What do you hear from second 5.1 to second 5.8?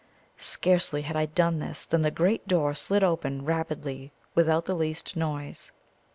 noise.